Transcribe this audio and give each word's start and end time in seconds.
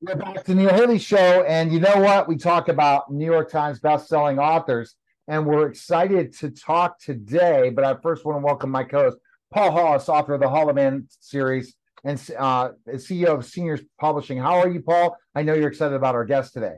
We're 0.00 0.14
back 0.14 0.44
to 0.44 0.54
Neil 0.54 0.72
Haley 0.72 1.00
Show. 1.00 1.42
And 1.42 1.72
you 1.72 1.80
know 1.80 1.96
what? 1.96 2.28
We 2.28 2.36
talk 2.36 2.68
about 2.68 3.10
New 3.10 3.24
York 3.24 3.50
Times 3.50 3.80
bestselling 3.80 4.40
authors, 4.40 4.94
and 5.26 5.44
we're 5.44 5.66
excited 5.66 6.32
to 6.38 6.50
talk 6.50 7.00
today. 7.00 7.70
But 7.70 7.84
I 7.84 7.96
first 8.00 8.24
want 8.24 8.38
to 8.38 8.46
welcome 8.46 8.70
my 8.70 8.84
co 8.84 9.02
host, 9.02 9.16
Paul 9.52 9.72
Hollis, 9.72 10.08
author 10.08 10.34
of 10.34 10.40
the 10.40 10.48
Hollow 10.48 10.72
Man 10.72 11.08
series 11.18 11.74
and 12.04 12.16
uh, 12.38 12.70
CEO 12.90 13.38
of 13.38 13.44
Seniors 13.44 13.80
Publishing. 14.00 14.38
How 14.38 14.60
are 14.60 14.68
you, 14.68 14.82
Paul? 14.82 15.16
I 15.34 15.42
know 15.42 15.54
you're 15.54 15.66
excited 15.66 15.96
about 15.96 16.14
our 16.14 16.24
guest 16.24 16.54
today. 16.54 16.76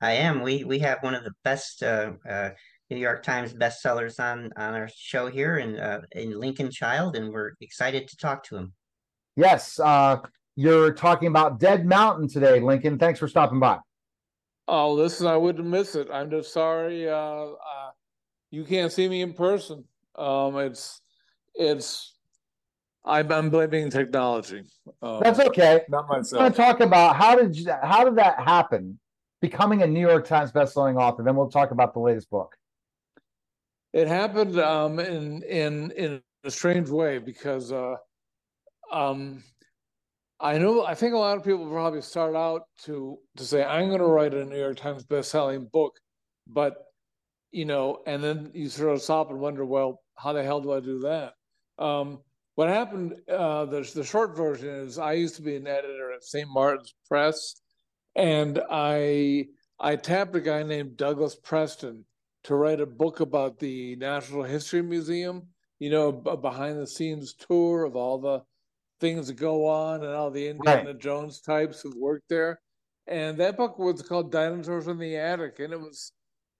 I 0.00 0.12
am. 0.12 0.40
We 0.40 0.62
we 0.62 0.78
have 0.78 1.02
one 1.02 1.16
of 1.16 1.24
the 1.24 1.34
best 1.42 1.82
uh, 1.82 2.12
uh, 2.28 2.50
New 2.88 2.98
York 2.98 3.24
Times 3.24 3.52
bestsellers 3.52 4.20
on 4.20 4.52
on 4.56 4.74
our 4.74 4.88
show 4.94 5.26
here, 5.26 5.58
in 5.58 5.76
uh, 5.76 6.02
in 6.12 6.38
Lincoln 6.38 6.70
Child, 6.70 7.16
and 7.16 7.32
we're 7.32 7.54
excited 7.60 8.06
to 8.06 8.16
talk 8.16 8.44
to 8.44 8.56
him. 8.56 8.74
Yes, 9.34 9.80
uh, 9.80 10.18
you're 10.58 10.92
talking 10.92 11.28
about 11.28 11.60
Dead 11.60 11.86
Mountain 11.86 12.26
today, 12.26 12.58
Lincoln. 12.58 12.98
Thanks 12.98 13.20
for 13.20 13.28
stopping 13.28 13.60
by. 13.60 13.78
Oh, 14.66 14.92
listen, 14.92 15.28
I 15.28 15.36
wouldn't 15.36 15.68
miss 15.68 15.94
it. 15.94 16.08
I'm 16.12 16.30
just 16.30 16.52
sorry 16.52 17.08
uh, 17.08 17.14
uh, 17.14 17.90
you 18.50 18.64
can't 18.64 18.90
see 18.90 19.08
me 19.08 19.22
in 19.22 19.34
person. 19.34 19.84
Um, 20.16 20.58
it's 20.58 21.00
it's 21.54 22.16
I'm, 23.04 23.30
I'm 23.30 23.50
blaming 23.50 23.88
technology. 23.88 24.64
Um, 25.00 25.20
That's 25.22 25.38
okay. 25.38 25.82
Not 25.88 26.08
myself. 26.08 26.40
I 26.40 26.42
want 26.42 26.56
to 26.56 26.60
talk 26.60 26.80
about 26.80 27.14
how 27.14 27.36
did 27.36 27.56
you, 27.56 27.72
how 27.80 28.02
did 28.02 28.16
that 28.16 28.40
happen? 28.40 28.98
Becoming 29.40 29.82
a 29.82 29.86
New 29.86 30.00
York 30.00 30.26
Times 30.26 30.50
bestselling 30.50 31.00
author. 31.00 31.22
Then 31.22 31.36
we'll 31.36 31.50
talk 31.50 31.70
about 31.70 31.94
the 31.94 32.00
latest 32.00 32.30
book. 32.30 32.56
It 33.92 34.08
happened 34.08 34.58
um, 34.58 34.98
in 34.98 35.44
in 35.44 35.92
in 35.92 36.20
a 36.42 36.50
strange 36.50 36.90
way 36.90 37.18
because 37.18 37.70
uh, 37.70 37.94
um, 38.90 39.44
I 40.40 40.58
know. 40.58 40.84
I 40.84 40.94
think 40.94 41.14
a 41.14 41.18
lot 41.18 41.36
of 41.36 41.44
people 41.44 41.68
probably 41.68 42.00
start 42.02 42.36
out 42.36 42.62
to 42.84 43.18
to 43.36 43.44
say, 43.44 43.64
"I'm 43.64 43.88
going 43.88 44.00
to 44.00 44.06
write 44.06 44.34
a 44.34 44.44
New 44.44 44.58
York 44.58 44.76
Times 44.76 45.04
best-selling 45.04 45.66
book," 45.72 45.98
but 46.46 46.76
you 47.52 47.64
know, 47.64 48.02
and 48.06 48.22
then 48.22 48.50
you 48.54 48.68
sort 48.68 48.94
of 48.94 49.02
stop 49.02 49.30
and 49.30 49.40
wonder, 49.40 49.64
well, 49.64 50.02
how 50.16 50.32
the 50.32 50.42
hell 50.44 50.60
do 50.60 50.72
I 50.72 50.80
do 50.80 51.00
that? 51.00 51.34
Um, 51.78 52.20
what 52.56 52.68
happened? 52.68 53.14
Uh, 53.28 53.64
the 53.66 53.80
the 53.94 54.04
short 54.04 54.36
version 54.36 54.68
is, 54.68 54.98
I 54.98 55.12
used 55.14 55.36
to 55.36 55.42
be 55.42 55.56
an 55.56 55.66
editor 55.66 56.12
at 56.12 56.24
St. 56.24 56.48
Martin's 56.48 56.94
Press, 57.08 57.60
and 58.16 58.60
I 58.70 59.46
I 59.80 59.96
tapped 59.96 60.36
a 60.36 60.40
guy 60.40 60.62
named 60.62 60.96
Douglas 60.96 61.36
Preston 61.36 62.04
to 62.44 62.54
write 62.54 62.80
a 62.80 62.86
book 62.86 63.20
about 63.20 63.58
the 63.58 63.96
Natural 63.96 64.44
History 64.44 64.82
Museum. 64.82 65.48
You 65.80 65.90
know, 65.90 66.22
a 66.26 66.36
behind 66.36 66.78
the 66.78 66.86
scenes 66.86 67.34
tour 67.34 67.84
of 67.84 67.96
all 67.96 68.18
the 68.18 68.42
things 69.00 69.28
that 69.28 69.34
go 69.34 69.66
on 69.66 70.02
and 70.02 70.14
all 70.14 70.30
the 70.30 70.48
Indiana 70.48 70.86
right. 70.86 70.98
Jones 70.98 71.40
types 71.40 71.80
who 71.80 71.92
worked 71.96 72.28
there. 72.28 72.60
And 73.06 73.38
that 73.38 73.56
book 73.56 73.78
was 73.78 74.02
called 74.02 74.30
Dinosaurs 74.30 74.86
in 74.86 74.98
the 74.98 75.16
Attic, 75.16 75.60
and 75.60 75.72
it 75.72 75.80
was, 75.80 76.12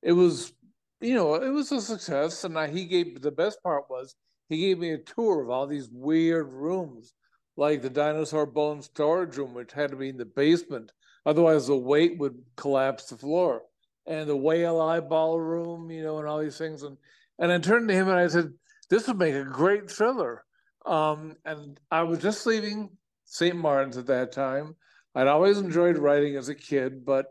it 0.02 0.12
was, 0.12 0.52
you 1.00 1.14
know, 1.14 1.34
it 1.34 1.50
was 1.50 1.70
a 1.72 1.80
success. 1.80 2.44
And 2.44 2.58
I, 2.58 2.68
he 2.68 2.86
gave 2.86 3.20
the 3.20 3.30
best 3.30 3.62
part 3.62 3.84
was 3.90 4.14
he 4.48 4.58
gave 4.58 4.78
me 4.78 4.92
a 4.92 4.98
tour 4.98 5.42
of 5.42 5.50
all 5.50 5.66
these 5.66 5.90
weird 5.92 6.52
rooms, 6.52 7.12
like 7.56 7.82
the 7.82 7.90
dinosaur 7.90 8.46
bone 8.46 8.80
storage 8.80 9.36
room, 9.36 9.52
which 9.52 9.72
had 9.72 9.90
to 9.90 9.96
be 9.96 10.08
in 10.08 10.16
the 10.16 10.24
basement, 10.24 10.92
otherwise 11.26 11.66
the 11.66 11.76
weight 11.76 12.18
would 12.18 12.42
collapse 12.56 13.10
the 13.10 13.18
floor, 13.18 13.62
and 14.06 14.26
the 14.26 14.36
whale 14.36 14.80
eyeball 14.80 15.38
room, 15.38 15.90
you 15.90 16.02
know, 16.02 16.18
and 16.18 16.26
all 16.26 16.38
these 16.38 16.56
things. 16.56 16.82
And 16.82 16.96
and 17.38 17.52
I 17.52 17.58
turned 17.58 17.88
to 17.88 17.94
him 17.94 18.08
and 18.08 18.18
I 18.18 18.26
said, 18.28 18.54
"This 18.88 19.06
would 19.06 19.18
make 19.18 19.34
a 19.34 19.44
great 19.44 19.90
thriller." 19.90 20.44
Um, 20.88 21.36
and 21.44 21.78
I 21.90 22.02
was 22.02 22.20
just 22.20 22.46
leaving 22.46 22.88
St. 23.26 23.54
Martin's 23.54 23.98
at 23.98 24.06
that 24.06 24.32
time. 24.32 24.74
I'd 25.14 25.26
always 25.26 25.58
enjoyed 25.58 25.98
writing 25.98 26.36
as 26.36 26.48
a 26.48 26.54
kid, 26.54 27.04
but 27.04 27.26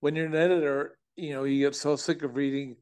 when 0.00 0.16
you're 0.16 0.26
an 0.26 0.34
editor, 0.34 0.96
you 1.16 1.34
know, 1.34 1.44
you 1.44 1.66
get 1.66 1.76
so 1.76 1.96
sick 1.96 2.22
of 2.22 2.36
reading 2.36 2.76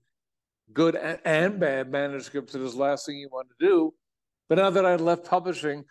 good 0.72 0.94
and 0.94 1.58
bad 1.58 1.90
manuscripts 1.90 2.52
that 2.52 2.62
is 2.62 2.74
the 2.74 2.78
last 2.78 3.06
thing 3.06 3.16
you 3.18 3.28
want 3.32 3.48
to 3.48 3.66
do. 3.66 3.92
But 4.48 4.58
now 4.58 4.70
that 4.70 4.86
I'd 4.86 5.00
left 5.00 5.24
publishing, 5.24 5.84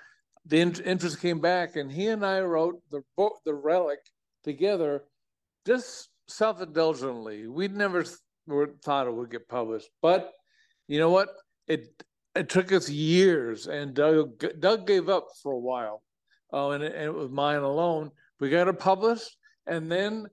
the 0.45 0.59
interest 0.59 1.19
came 1.19 1.41
back, 1.41 1.75
and 1.75 1.91
he 1.91 2.07
and 2.07 2.25
I 2.25 2.39
wrote 2.39 2.81
the 2.91 3.01
book, 3.17 3.39
The 3.43 3.53
Relic, 3.53 3.99
together, 4.43 5.03
just 5.65 6.09
self-indulgently. 6.27 7.47
We'd 7.47 7.75
never 7.75 8.05
thought 8.83 9.07
it 9.07 9.13
would 9.13 9.31
get 9.31 9.49
published, 9.49 9.89
but 10.01 10.31
you 10.87 10.97
know 10.97 11.09
what? 11.09 11.29
It 11.67 12.03
it 12.35 12.49
took 12.49 12.71
us 12.71 12.89
years, 12.89 13.67
and 13.67 13.93
Doug 13.93 14.43
Doug 14.59 14.87
gave 14.87 15.09
up 15.09 15.27
for 15.41 15.53
a 15.53 15.59
while, 15.59 16.03
uh, 16.53 16.69
and, 16.71 16.83
it, 16.83 16.93
and 16.93 17.03
it 17.05 17.13
was 17.13 17.29
mine 17.29 17.61
alone. 17.61 18.11
We 18.39 18.49
got 18.49 18.67
it 18.67 18.79
published, 18.79 19.35
and 19.67 19.91
then 19.91 20.27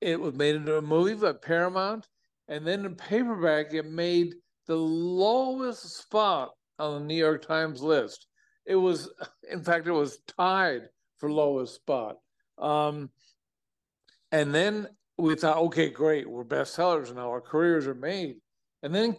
it 0.00 0.18
was 0.18 0.34
made 0.34 0.56
into 0.56 0.76
a 0.76 0.82
movie 0.82 1.14
by 1.14 1.32
Paramount, 1.32 2.06
and 2.48 2.66
then 2.66 2.84
in 2.84 2.94
paperback, 2.94 3.74
it 3.74 3.86
made 3.86 4.34
the 4.66 4.76
lowest 4.76 5.98
spot 5.98 6.50
on 6.78 6.94
the 6.94 7.06
New 7.06 7.16
York 7.16 7.46
Times 7.46 7.82
list. 7.82 8.26
It 8.66 8.76
was, 8.76 9.10
in 9.50 9.62
fact, 9.62 9.86
it 9.86 9.92
was 9.92 10.18
tied 10.38 10.82
for 11.18 11.30
lowest 11.30 11.74
spot. 11.74 12.16
Um, 12.58 13.10
and 14.32 14.54
then 14.54 14.86
we 15.18 15.34
thought, 15.34 15.58
okay, 15.58 15.90
great, 15.90 16.28
we're 16.28 16.44
bestsellers 16.44 17.14
now. 17.14 17.30
Our 17.30 17.40
careers 17.40 17.86
are 17.86 17.94
made. 17.94 18.36
And 18.82 18.94
then 18.94 19.16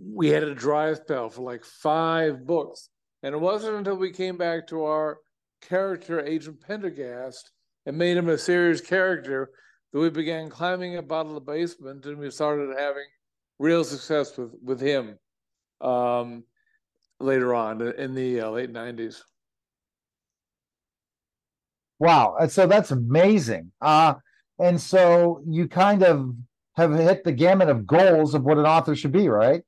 we 0.00 0.28
had 0.28 0.42
a 0.42 0.54
dry 0.54 0.94
spell 0.94 1.30
for 1.30 1.42
like 1.42 1.64
five 1.64 2.46
books. 2.46 2.88
And 3.22 3.34
it 3.34 3.38
wasn't 3.38 3.76
until 3.76 3.96
we 3.96 4.12
came 4.12 4.36
back 4.36 4.66
to 4.68 4.84
our 4.84 5.18
character, 5.60 6.20
Agent 6.20 6.60
Pendergast, 6.60 7.50
and 7.86 7.98
made 7.98 8.16
him 8.16 8.28
a 8.28 8.38
serious 8.38 8.80
character 8.80 9.50
that 9.92 9.98
we 9.98 10.10
began 10.10 10.50
climbing 10.50 10.96
up 10.96 11.10
out 11.10 11.26
of 11.26 11.34
the 11.34 11.40
basement 11.40 12.06
and 12.06 12.18
we 12.18 12.30
started 12.30 12.76
having 12.78 13.06
real 13.58 13.82
success 13.82 14.36
with, 14.36 14.52
with 14.62 14.80
him 14.80 15.18
um, 15.80 16.44
later 17.18 17.54
on 17.54 17.80
in 17.96 18.14
the 18.14 18.40
uh, 18.40 18.50
late 18.50 18.72
90s. 18.72 19.22
Wow. 21.98 22.36
So 22.48 22.66
that's 22.66 22.92
amazing. 22.92 23.72
Uh, 23.80 24.14
and 24.58 24.80
so 24.80 25.42
you 25.46 25.66
kind 25.68 26.02
of 26.02 26.34
have 26.76 26.94
hit 26.94 27.24
the 27.24 27.32
gamut 27.32 27.68
of 27.68 27.86
goals 27.86 28.34
of 28.34 28.44
what 28.44 28.58
an 28.58 28.66
author 28.66 28.94
should 28.94 29.12
be, 29.12 29.28
right? 29.28 29.62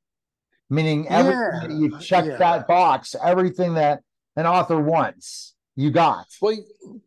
Meaning 0.71 1.09
everything 1.09 1.73
yeah, 1.73 1.77
you 1.77 1.99
check 2.01 2.25
yeah. 2.25 2.37
that 2.37 2.69
box, 2.69 3.17
everything 3.23 3.75
that 3.75 4.03
an 4.37 4.47
author 4.47 4.81
wants, 4.81 5.55
you 5.77 5.91
got. 5.91 6.27
Well, 6.41 6.57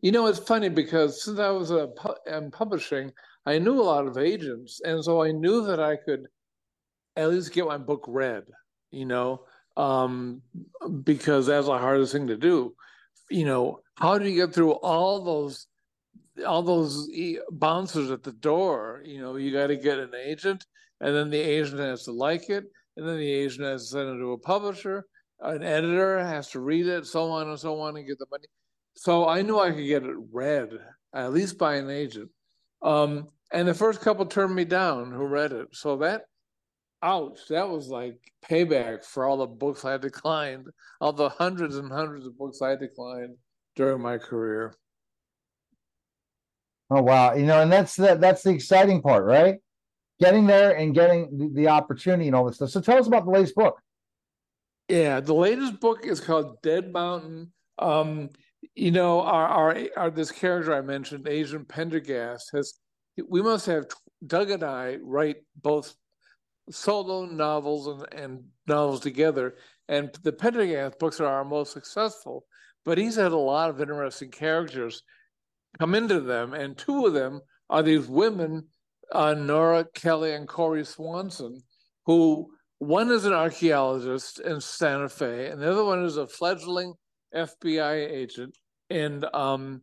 you 0.02 0.12
know, 0.12 0.26
it's 0.26 0.38
funny 0.38 0.68
because 0.68 1.24
since 1.24 1.38
I 1.38 1.48
was 1.50 1.70
a 1.70 1.88
in 2.26 2.50
publishing, 2.50 3.12
I 3.46 3.58
knew 3.58 3.80
a 3.80 3.82
lot 3.82 4.06
of 4.06 4.18
agents, 4.18 4.80
and 4.84 5.02
so 5.02 5.22
I 5.22 5.32
knew 5.32 5.66
that 5.66 5.80
I 5.80 5.96
could 5.96 6.26
at 7.16 7.30
least 7.30 7.52
get 7.52 7.66
my 7.66 7.78
book 7.78 8.04
read. 8.06 8.44
You 8.90 9.06
know, 9.06 9.46
um, 9.76 10.42
because 11.02 11.46
that's 11.46 11.66
the 11.66 11.78
hardest 11.78 12.12
thing 12.12 12.28
to 12.28 12.36
do. 12.36 12.74
You 13.30 13.46
know, 13.46 13.80
how 13.96 14.18
do 14.18 14.28
you 14.28 14.46
get 14.46 14.54
through 14.54 14.72
all 14.72 15.24
those 15.24 15.66
all 16.46 16.62
those 16.62 17.08
bouncers 17.50 18.10
at 18.10 18.22
the 18.22 18.32
door? 18.32 19.02
You 19.04 19.20
know, 19.20 19.36
you 19.36 19.52
got 19.52 19.68
to 19.68 19.76
get 19.76 19.98
an 19.98 20.12
agent, 20.14 20.66
and 21.00 21.14
then 21.14 21.30
the 21.30 21.40
agent 21.40 21.80
has 21.80 22.04
to 22.04 22.12
like 22.12 22.50
it, 22.50 22.64
and 22.96 23.08
then 23.08 23.18
the 23.18 23.30
agent 23.30 23.64
has 23.64 23.82
to 23.82 23.88
send 23.88 24.08
it 24.08 24.18
to 24.18 24.32
a 24.32 24.38
publisher. 24.38 25.06
An 25.40 25.62
editor 25.62 26.18
has 26.18 26.50
to 26.50 26.60
read 26.60 26.86
it, 26.86 27.06
so 27.06 27.30
on 27.30 27.48
and 27.48 27.58
so 27.58 27.80
on, 27.80 27.96
and 27.96 28.06
get 28.06 28.18
the 28.18 28.26
money. 28.30 28.46
So 28.94 29.28
I 29.28 29.42
knew 29.42 29.58
I 29.58 29.72
could 29.72 29.86
get 29.86 30.04
it 30.04 30.16
read 30.32 30.70
at 31.14 31.32
least 31.32 31.58
by 31.58 31.76
an 31.76 31.90
agent. 31.90 32.30
Um, 32.82 33.28
and 33.52 33.68
the 33.68 33.74
first 33.74 34.00
couple 34.00 34.26
turned 34.26 34.54
me 34.54 34.64
down 34.64 35.12
who 35.12 35.26
read 35.26 35.52
it. 35.52 35.68
So 35.72 35.96
that, 35.98 36.22
ouch, 37.02 37.38
that 37.48 37.68
was 37.68 37.88
like 37.88 38.18
payback 38.48 39.04
for 39.04 39.24
all 39.24 39.36
the 39.36 39.46
books 39.46 39.84
I 39.84 39.96
declined, 39.96 40.66
all 41.00 41.12
the 41.12 41.28
hundreds 41.28 41.76
and 41.76 41.90
hundreds 41.90 42.26
of 42.26 42.36
books 42.36 42.62
I 42.62 42.76
declined 42.76 43.36
during 43.76 44.02
my 44.02 44.18
career. 44.18 44.74
Oh 46.90 47.02
wow, 47.02 47.34
you 47.34 47.46
know, 47.46 47.62
and 47.62 47.72
that's 47.72 47.96
the 47.96 48.16
that's 48.16 48.42
the 48.42 48.50
exciting 48.50 49.00
part, 49.00 49.24
right? 49.24 49.56
Getting 50.20 50.46
there 50.46 50.76
and 50.76 50.94
getting 50.94 51.52
the, 51.54 51.68
opportunity 51.68 52.26
and 52.26 52.36
all 52.36 52.44
this 52.44 52.56
stuff. 52.56 52.70
So 52.70 52.80
tell 52.80 52.98
us 52.98 53.06
about 53.06 53.24
the 53.24 53.30
latest 53.30 53.54
book. 53.54 53.80
Yeah, 54.88 55.20
the 55.20 55.34
latest 55.34 55.80
book 55.80 56.04
is 56.04 56.20
called 56.20 56.60
Dead 56.62 56.92
Mountain. 56.92 57.52
Um, 57.78 58.30
you 58.74 58.90
know, 58.90 59.22
our, 59.22 59.48
our, 59.48 59.78
our 59.96 60.10
this 60.10 60.30
character 60.30 60.74
I 60.74 60.82
mentioned, 60.82 61.26
Agent 61.26 61.68
Pendergast, 61.68 62.50
has 62.52 62.74
we 63.28 63.42
must 63.42 63.66
have 63.66 63.86
Doug 64.26 64.50
and 64.50 64.62
I 64.62 64.98
write 65.02 65.36
both 65.60 65.94
solo 66.70 67.24
novels 67.26 67.86
and, 67.86 68.06
and 68.12 68.44
novels 68.66 69.00
together, 69.00 69.56
and 69.88 70.10
the 70.22 70.32
Pendergast 70.32 70.98
books 70.98 71.20
are 71.20 71.26
our 71.26 71.44
most 71.44 71.72
successful. 71.72 72.44
But 72.84 72.98
he's 72.98 73.16
had 73.16 73.32
a 73.32 73.36
lot 73.36 73.70
of 73.70 73.80
interesting 73.80 74.30
characters 74.30 75.02
come 75.78 75.94
into 75.94 76.20
them, 76.20 76.52
and 76.52 76.76
two 76.76 77.06
of 77.06 77.14
them 77.14 77.40
are 77.70 77.82
these 77.82 78.06
women 78.06 78.66
uh, 79.12 79.34
Nora 79.34 79.84
Kelly 79.94 80.32
and 80.32 80.48
Corrie 80.48 80.84
Swanson, 80.84 81.62
who 82.06 82.50
one 82.78 83.10
is 83.10 83.24
an 83.24 83.32
archaeologist 83.32 84.40
in 84.40 84.60
Santa 84.60 85.08
Fe, 85.08 85.48
and 85.48 85.60
the 85.60 85.70
other 85.70 85.84
one 85.84 86.04
is 86.04 86.16
a 86.16 86.26
fledgling 86.26 86.94
FBI 87.34 88.10
agent 88.10 88.56
in 88.90 89.24
um, 89.32 89.82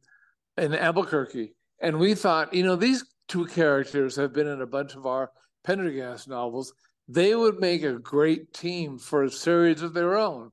in 0.57 0.73
Albuquerque. 0.73 1.53
And 1.81 1.99
we 1.99 2.13
thought, 2.13 2.53
you 2.53 2.63
know, 2.63 2.75
these 2.75 3.03
two 3.27 3.45
characters 3.45 4.15
have 4.15 4.33
been 4.33 4.47
in 4.47 4.61
a 4.61 4.67
bunch 4.67 4.95
of 4.95 5.05
our 5.05 5.31
Pendergast 5.63 6.27
novels. 6.27 6.73
They 7.07 7.35
would 7.35 7.59
make 7.59 7.83
a 7.83 7.99
great 7.99 8.53
team 8.53 8.97
for 8.97 9.23
a 9.23 9.31
series 9.31 9.81
of 9.81 9.93
their 9.93 10.17
own. 10.17 10.51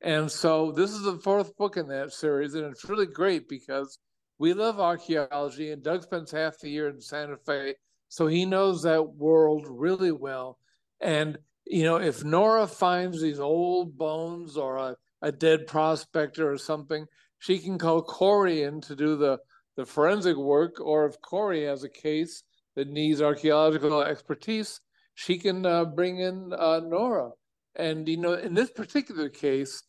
And 0.00 0.30
so 0.30 0.72
this 0.72 0.90
is 0.90 1.02
the 1.02 1.18
fourth 1.18 1.54
book 1.56 1.76
in 1.76 1.86
that 1.88 2.12
series, 2.12 2.54
and 2.54 2.64
it's 2.64 2.88
really 2.88 3.06
great 3.06 3.48
because 3.48 3.98
we 4.38 4.54
love 4.54 4.80
archaeology, 4.80 5.72
and 5.72 5.82
Doug 5.82 6.02
spends 6.02 6.30
half 6.30 6.58
the 6.58 6.70
year 6.70 6.88
in 6.88 7.00
Santa 7.00 7.36
Fe, 7.36 7.74
so 8.10 8.26
he 8.26 8.44
knows 8.44 8.82
that 8.82 9.14
world 9.14 9.66
really 9.70 10.12
well. 10.12 10.58
And 11.00 11.38
you 11.64 11.84
know, 11.84 11.96
if 11.96 12.24
Nora 12.24 12.66
finds 12.66 13.22
these 13.22 13.38
old 13.38 13.96
bones 13.96 14.56
or 14.56 14.76
a, 14.76 14.96
a 15.22 15.30
dead 15.30 15.68
prospector 15.68 16.50
or 16.50 16.58
something, 16.58 17.06
she 17.38 17.60
can 17.60 17.78
call 17.78 18.02
Corrie 18.02 18.64
in 18.64 18.80
to 18.82 18.96
do 18.96 19.16
the 19.16 19.38
the 19.76 19.86
forensic 19.86 20.36
work, 20.36 20.80
or 20.80 21.06
if 21.06 21.20
Corrie 21.22 21.64
has 21.64 21.84
a 21.84 21.88
case 21.88 22.42
that 22.74 22.88
needs 22.88 23.22
archaeological 23.22 24.02
expertise, 24.02 24.80
she 25.14 25.38
can 25.38 25.64
uh, 25.64 25.84
bring 25.84 26.18
in 26.18 26.52
uh, 26.52 26.80
Nora. 26.80 27.30
And 27.76 28.08
you 28.08 28.16
know, 28.16 28.34
in 28.34 28.54
this 28.54 28.70
particular 28.70 29.28
case, 29.28 29.82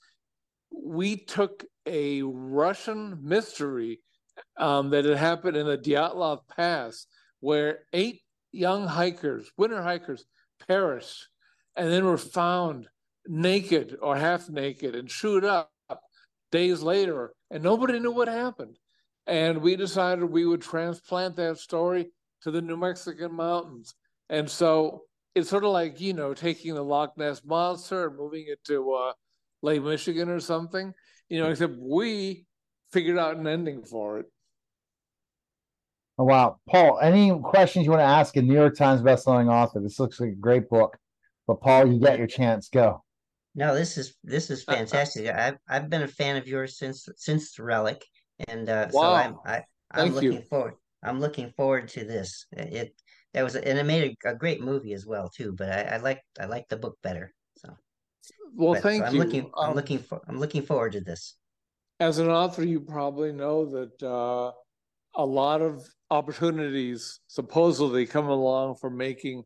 we 0.72 1.18
took 1.18 1.66
a 1.88 2.22
Russian 2.22 3.18
mystery 3.24 4.00
um, 4.58 4.92
that 4.92 5.06
had 5.06 5.18
happened 5.18 5.58
in 5.58 5.66
the 5.66 5.78
Dyatlov 5.78 6.42
Pass, 6.56 7.08
where 7.42 7.80
eight 7.92 8.22
young 8.52 8.88
hikers, 8.88 9.52
winter 9.58 9.82
hikers, 9.82 10.24
perished 10.68 11.28
and 11.76 11.92
then 11.92 12.06
were 12.06 12.18
found 12.18 12.88
naked 13.28 13.98
or 14.02 14.16
half 14.16 14.50
naked 14.50 14.96
and 14.96 15.08
chewed 15.08 15.44
up 15.44 15.70
days 16.52 16.82
later, 16.82 17.34
and 17.50 17.64
nobody 17.64 18.00
knew 18.00 18.12
what 18.12 18.28
happened. 18.28 18.78
And 19.28 19.62
we 19.62 19.76
decided 19.76 20.24
we 20.24 20.46
would 20.46 20.62
transplant 20.62 21.36
that 21.38 21.58
story 21.58 22.12
to 22.42 22.52
the 22.52 22.62
New 22.62 22.76
Mexican 22.78 23.34
mountains. 23.34 23.94
And 24.30 24.50
so 24.50 25.04
it's 25.36 25.50
sort 25.50 25.64
of 25.64 25.72
like, 25.72 26.02
you 26.02 26.14
know, 26.14 26.34
taking 26.34 26.74
the 26.74 26.84
Loch 26.84 27.18
Ness 27.18 27.42
Monster 27.46 28.08
and 28.08 28.18
moving 28.18 28.46
it 28.48 28.60
to 28.66 28.92
uh, 28.94 29.14
Lake 29.62 29.84
Michigan 29.84 30.30
or 30.30 30.40
something, 30.40 30.94
you 31.30 31.40
know, 31.40 31.50
except 31.50 31.74
we 31.78 32.46
figured 32.92 33.18
out 33.18 33.38
an 33.38 33.48
ending 33.48 33.84
for 33.84 34.20
it. 34.20 34.26
Oh, 36.22 36.26
wow. 36.26 36.60
Paul, 36.70 37.00
any 37.02 37.32
questions 37.40 37.84
you 37.84 37.90
want 37.90 38.02
to 38.02 38.06
ask 38.06 38.36
a 38.38 38.44
New 38.44 38.54
York 38.54 38.78
Times 38.78 39.02
bestselling 39.02 39.52
author? 39.52 39.80
This 39.80 40.00
looks 40.00 40.20
like 40.20 40.30
a 40.30 40.36
great 40.36 40.70
book. 40.70 40.96
But 41.48 41.62
Paul, 41.62 41.92
you 41.92 42.00
get 42.00 42.20
your 42.20 42.28
chance. 42.28 42.70
Go. 42.70 43.04
No, 43.56 43.74
this 43.74 43.98
is 43.98 44.14
this 44.24 44.52
is 44.52 44.64
fantastic. 44.64 45.28
I've 45.28 45.58
I've 45.68 45.90
been 45.90 46.04
a 46.04 46.08
fan 46.08 46.38
of 46.38 46.48
yours 46.48 46.78
since 46.78 47.10
since 47.18 47.56
the 47.56 47.64
Relic, 47.64 48.06
and 48.50 48.70
uh, 48.70 48.90
wow. 48.92 49.02
so 49.02 49.14
I'm 49.14 49.36
I, 49.48 49.64
I'm 49.90 50.04
Thank 50.04 50.14
looking 50.14 50.32
you. 50.34 50.42
forward. 50.44 50.76
I'm 51.04 51.20
looking 51.20 51.52
forward 51.58 51.88
to 51.90 52.06
this. 52.06 52.46
It 52.52 52.94
that 53.34 53.44
was 53.44 53.56
and 53.56 53.80
it 53.80 53.84
made 53.84 54.16
a, 54.24 54.30
a 54.30 54.36
great 54.36 54.62
movie 54.62 54.94
as 54.94 55.08
well 55.08 55.28
too. 55.28 55.54
But 55.58 55.72
I, 55.72 55.96
I 55.96 55.98
like 55.98 56.22
I 56.40 56.46
like 56.46 56.70
the 56.70 56.78
book 56.78 57.00
better. 57.02 57.34
So 57.58 57.76
well, 58.56 58.74
but, 58.76 58.84
thank 58.84 59.02
so 59.02 59.08
I'm 59.08 59.16
you. 59.16 59.20
Looking, 59.22 59.52
I'm 59.58 59.70
um, 59.72 59.76
looking 59.76 59.98
for 59.98 60.22
I'm 60.28 60.40
looking 60.40 60.62
forward 60.62 60.92
to 60.92 61.02
this. 61.02 61.36
As 62.00 62.20
an 62.20 62.30
author, 62.30 62.64
you 62.64 62.80
probably 62.80 63.32
know 63.32 63.66
that 63.66 64.04
uh, 64.04 64.52
a 65.16 65.26
lot 65.26 65.62
of 65.62 65.88
opportunities 66.10 67.20
supposedly 67.28 68.06
come 68.06 68.28
along 68.28 68.76
for 68.76 68.90
making 68.90 69.44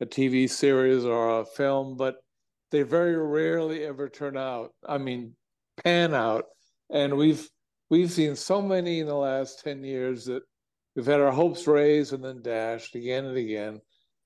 a 0.00 0.06
TV 0.06 0.48
series 0.48 1.04
or 1.04 1.40
a 1.40 1.44
film, 1.44 1.96
but 1.96 2.16
they 2.70 2.82
very 2.82 3.16
rarely 3.16 3.84
ever 3.84 4.08
turn 4.08 4.36
out. 4.36 4.72
I 4.86 4.98
mean, 4.98 5.34
pan 5.82 6.14
out. 6.14 6.44
And 6.90 7.16
we've 7.16 7.48
we've 7.90 8.10
seen 8.10 8.36
so 8.36 8.60
many 8.62 9.00
in 9.00 9.06
the 9.06 9.14
last 9.14 9.62
10 9.64 9.84
years 9.84 10.26
that 10.26 10.42
we've 10.94 11.06
had 11.06 11.20
our 11.20 11.32
hopes 11.32 11.66
raised 11.66 12.12
and 12.12 12.24
then 12.24 12.42
dashed 12.42 12.94
again 12.94 13.24
and 13.24 13.36
again. 13.36 13.80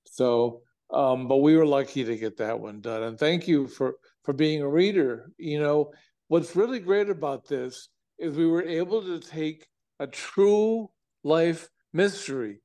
So 0.05 0.63
um, 0.93 1.27
but 1.27 1.39
we 1.39 1.57
were 1.57 1.67
lucky 1.67 2.05
to 2.05 2.17
get 2.17 2.37
that 2.37 2.61
one 2.61 2.81
done. 2.81 3.03
And 3.03 3.19
thank 3.19 3.49
you 3.49 3.67
for 3.67 3.95
for 4.25 4.33
being 4.33 4.63
a 4.63 4.69
reader. 4.69 5.31
You 5.39 5.61
know, 5.61 5.93
what's 6.29 6.55
really 6.55 6.81
great 6.81 7.09
about 7.09 7.49
this 7.49 7.89
is 8.19 8.37
we 8.37 8.47
were 8.47 8.63
able 8.63 9.03
to 9.03 9.19
take 9.19 9.67
a 10.03 10.07
true 10.07 10.91
life 11.23 11.69
mystery 11.93 12.63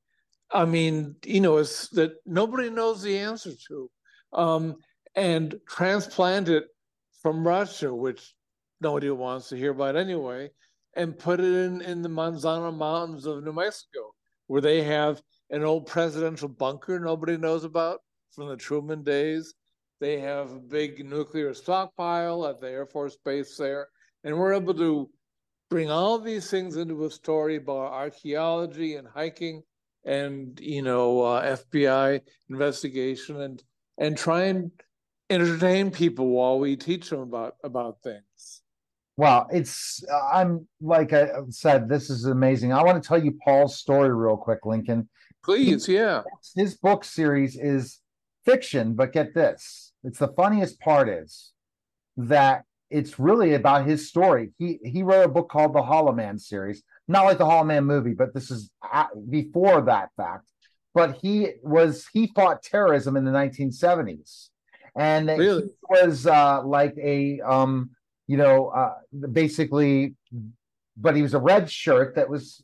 I 0.50 0.64
mean, 0.64 1.16
you 1.24 1.40
know, 1.40 1.58
it's 1.58 1.88
that 1.90 2.12
nobody 2.24 2.70
knows 2.70 3.02
the 3.02 3.18
answer 3.18 3.52
to, 3.68 3.90
um, 4.32 4.76
and 5.14 5.54
transplant 5.68 6.48
it 6.48 6.66
from 7.22 7.46
Russia, 7.46 7.94
which 7.94 8.34
nobody 8.80 9.10
wants 9.10 9.48
to 9.48 9.56
hear 9.56 9.72
about 9.72 9.96
anyway, 9.96 10.50
and 10.94 11.18
put 11.18 11.40
it 11.40 11.52
in, 11.52 11.82
in 11.82 12.02
the 12.02 12.08
Manzano 12.08 12.74
Mountains 12.74 13.26
of 13.26 13.44
New 13.44 13.52
Mexico, 13.52 14.14
where 14.46 14.62
they 14.62 14.82
have 14.82 15.20
an 15.50 15.64
old 15.64 15.86
presidential 15.86 16.48
bunker 16.48 16.98
nobody 16.98 17.36
knows 17.36 17.64
about 17.64 18.00
from 18.30 18.48
the 18.48 18.56
Truman 18.56 19.02
days. 19.02 19.54
They 20.00 20.20
have 20.20 20.52
a 20.52 20.60
big 20.60 21.04
nuclear 21.04 21.52
stockpile 21.52 22.46
at 22.46 22.60
the 22.60 22.70
Air 22.70 22.86
Force 22.86 23.16
Base 23.24 23.56
there. 23.56 23.88
And 24.24 24.38
we're 24.38 24.54
able 24.54 24.74
to 24.74 25.10
bring 25.68 25.90
all 25.90 26.18
these 26.18 26.50
things 26.50 26.76
into 26.76 27.04
a 27.04 27.10
story 27.10 27.56
about 27.56 27.92
archaeology 27.92 28.96
and 28.96 29.06
hiking 29.08 29.62
and 30.04 30.58
you 30.60 30.82
know 30.82 31.22
uh, 31.22 31.56
FBI 31.56 32.20
investigation 32.48 33.40
and 33.42 33.62
and 33.98 34.16
try 34.16 34.44
and 34.44 34.70
entertain 35.30 35.90
people 35.90 36.28
while 36.28 36.58
we 36.58 36.76
teach 36.76 37.10
them 37.10 37.20
about 37.20 37.56
about 37.64 38.02
things. 38.02 38.62
Wow, 39.16 39.48
it's 39.52 40.04
I'm 40.32 40.66
like 40.80 41.12
I 41.12 41.28
said, 41.50 41.88
this 41.88 42.08
is 42.08 42.24
amazing. 42.24 42.72
I 42.72 42.82
want 42.82 43.02
to 43.02 43.06
tell 43.06 43.22
you 43.22 43.36
Paul's 43.44 43.78
story 43.78 44.14
real 44.14 44.36
quick, 44.36 44.64
Lincoln. 44.64 45.08
Please, 45.44 45.86
he, 45.86 45.94
yeah. 45.94 46.22
His 46.54 46.76
book 46.76 47.04
series 47.04 47.56
is 47.56 48.00
fiction, 48.44 48.94
but 48.94 49.12
get 49.12 49.34
this. 49.34 49.92
It's 50.04 50.18
the 50.18 50.28
funniest 50.28 50.80
part 50.80 51.08
is 51.08 51.52
that 52.16 52.64
it's 52.90 53.18
really 53.18 53.54
about 53.54 53.86
his 53.86 54.08
story. 54.08 54.50
He 54.58 54.78
he 54.84 55.02
wrote 55.02 55.24
a 55.24 55.28
book 55.28 55.48
called 55.48 55.74
the 55.74 55.82
Hollow 55.82 56.12
Man 56.12 56.38
series, 56.38 56.82
not 57.06 57.24
like 57.24 57.38
the 57.38 57.44
Hollow 57.44 57.64
Man 57.64 57.84
movie, 57.84 58.14
but 58.14 58.32
this 58.32 58.50
is 58.50 58.70
before 59.28 59.82
that 59.82 60.10
fact. 60.16 60.46
But 60.94 61.18
he 61.20 61.52
was 61.62 62.06
he 62.12 62.32
fought 62.34 62.62
terrorism 62.62 63.16
in 63.16 63.24
the 63.24 63.30
1970s, 63.30 64.48
and 64.96 65.28
really? 65.28 65.62
he 65.62 65.68
was 65.88 66.26
uh, 66.26 66.62
like 66.64 66.96
a 66.96 67.40
um, 67.40 67.90
you 68.26 68.36
know 68.36 68.68
uh, 68.68 68.94
basically, 69.32 70.14
but 70.96 71.14
he 71.14 71.22
was 71.22 71.34
a 71.34 71.40
red 71.40 71.70
shirt 71.70 72.16
that 72.16 72.28
was 72.28 72.62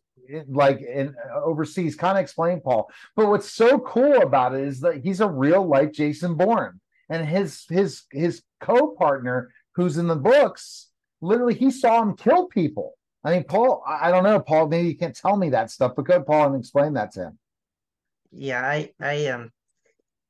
like 0.48 0.80
in 0.80 1.14
overseas. 1.34 1.96
Kind 1.96 2.16
of 2.16 2.22
explain, 2.22 2.60
Paul. 2.60 2.90
But 3.14 3.28
what's 3.28 3.52
so 3.52 3.78
cool 3.78 4.22
about 4.22 4.54
it 4.54 4.66
is 4.66 4.81
that 4.81 5.04
he's 5.04 5.20
a 5.20 5.28
real 5.28 5.66
life 5.66 5.93
Jason 5.93 6.34
Bourne, 6.34 6.81
and 7.10 7.28
his 7.28 7.66
his 7.69 8.04
his 8.10 8.43
co 8.60 8.94
partner 8.98 9.50
who's 9.74 9.98
in 9.98 10.06
the 10.06 10.16
books 10.16 10.90
literally 11.20 11.54
he 11.54 11.70
saw 11.70 12.02
him 12.02 12.16
kill 12.16 12.46
people 12.46 12.94
I 13.24 13.32
mean, 13.32 13.44
Paul, 13.44 13.82
I 13.86 14.10
don't 14.10 14.22
know, 14.22 14.38
Paul. 14.38 14.69
Maybe 14.69 14.88
you 14.88 14.96
can't 14.96 15.16
tell 15.16 15.36
me 15.36 15.48
that 15.50 15.70
stuff, 15.70 15.93
but 15.96 16.04
go, 16.04 16.22
Paul, 16.22 16.52
and 16.52 16.60
explain 16.60 16.93
that 16.93 17.12
to 17.12 17.20
him. 17.20 17.38
Yeah, 18.31 18.60
I, 18.60 18.93
I, 19.00 19.26
um, 19.28 19.50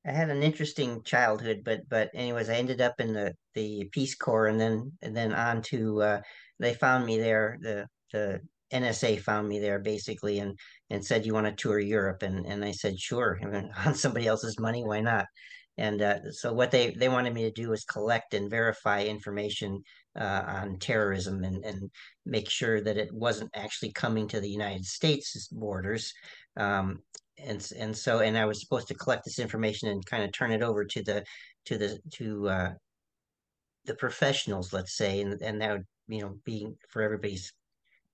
I 0.07 0.13
had 0.13 0.31
an 0.31 0.45
interesting 0.45 1.03
childhood, 1.03 1.63
but, 1.65 1.89
but, 1.89 2.11
anyways, 2.15 2.49
I 2.49 2.55
ended 2.55 2.81
up 2.81 3.01
in 3.01 3.13
the 3.13 3.35
the 3.55 3.89
Peace 3.93 4.15
Corps, 4.17 4.47
and 4.49 4.61
then, 4.61 4.93
and 5.03 5.17
then 5.17 5.33
on 5.33 5.63
to, 5.63 6.03
uh, 6.03 6.21
they 6.59 6.75
found 6.75 7.07
me 7.07 7.19
there. 7.19 7.59
The 7.61 7.87
the 8.13 8.41
NSA 8.73 9.21
found 9.21 9.49
me 9.49 9.61
there 9.61 9.79
basically, 9.79 10.41
and 10.41 10.59
and 10.91 11.05
said, 11.05 11.25
"You 11.25 11.35
want 11.35 11.47
to 11.47 11.53
tour 11.53 11.79
Europe?" 11.79 12.23
And 12.23 12.47
and 12.47 12.65
I 12.65 12.73
said, 12.73 12.99
"Sure." 12.99 13.39
I 13.41 13.47
mean, 13.47 13.71
on 13.87 13.95
somebody 13.95 14.27
else's 14.27 14.59
money, 14.59 14.83
why 14.85 15.01
not? 15.01 15.27
And 15.77 16.03
uh, 16.03 16.31
so 16.31 16.53
what 16.53 16.71
they 16.71 16.91
they 16.91 17.09
wanted 17.09 17.35
me 17.35 17.43
to 17.43 17.51
do 17.51 17.71
was 17.71 17.85
collect 17.85 18.35
and 18.35 18.51
verify 18.51 19.03
information 19.03 19.83
uh, 20.19 20.43
on 20.47 20.79
terrorism 20.79 21.43
and, 21.43 21.65
and 21.65 21.91
make 22.25 22.49
sure 22.49 22.81
that 22.81 22.97
it 22.97 23.13
wasn't 23.13 23.51
actually 23.55 23.93
coming 23.93 24.29
to 24.29 24.41
the 24.41 24.49
United 24.49 24.85
States 24.85 25.49
borders. 25.49 26.13
Um, 26.57 27.01
and 27.39 27.67
and 27.79 27.97
so 27.97 28.21
and 28.21 28.39
I 28.39 28.45
was 28.45 28.61
supposed 28.61 28.89
to 28.89 28.95
collect 28.95 29.25
this 29.25 29.39
information 29.39 29.89
and 29.89 30.07
kind 30.07 30.23
of 30.23 30.33
turn 30.33 30.53
it 30.53 30.63
over 30.63 30.85
to 30.85 31.03
the 31.03 31.25
to 31.67 31.79
the 31.79 31.99
to 32.15 32.49
uh, 32.49 32.71
the 33.87 33.95
professionals, 33.95 34.73
let's 34.73 34.97
say, 34.97 35.21
and 35.21 35.41
and 35.43 35.61
that 35.61 35.73
would 35.73 35.87
you 36.09 36.21
know 36.21 36.37
be 36.45 36.69
for 36.91 37.03
everybody's 37.03 37.53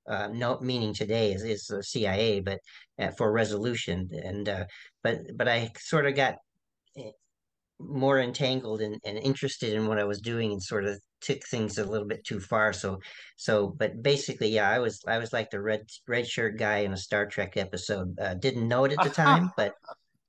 uh, 0.08 0.28
no 0.32 0.58
meaning 0.60 0.94
today 0.94 1.32
is, 1.32 1.42
is 1.44 1.66
the 1.66 1.82
CIA, 1.82 2.40
but 2.40 2.58
uh, 2.98 3.10
for 3.10 3.32
resolution. 3.32 4.08
And 4.24 4.48
uh, 4.48 4.64
but 5.02 5.18
but 5.36 5.48
I 5.48 5.70
sort 5.78 6.06
of 6.06 6.14
got 6.14 6.36
eh, 6.96 7.10
more 7.80 8.20
entangled 8.20 8.80
and, 8.80 9.00
and 9.04 9.18
interested 9.18 9.72
in 9.72 9.86
what 9.86 9.98
I 9.98 10.04
was 10.04 10.20
doing 10.20 10.52
and 10.52 10.62
sort 10.62 10.84
of 10.84 11.00
took 11.20 11.42
things 11.44 11.78
a 11.78 11.84
little 11.84 12.06
bit 12.06 12.24
too 12.24 12.40
far. 12.40 12.72
So 12.72 12.98
so 13.36 13.68
but 13.68 14.02
basically, 14.02 14.48
yeah, 14.48 14.70
I 14.70 14.78
was 14.78 15.00
I 15.06 15.18
was 15.18 15.32
like 15.32 15.50
the 15.50 15.60
red 15.60 15.82
red 16.06 16.26
shirt 16.26 16.58
guy 16.58 16.78
in 16.78 16.92
a 16.92 16.96
Star 16.96 17.26
Trek 17.26 17.56
episode. 17.56 18.18
Uh, 18.20 18.34
didn't 18.34 18.68
know 18.68 18.84
it 18.84 18.92
at 18.92 19.02
the 19.02 19.10
time, 19.10 19.50
but 19.56 19.74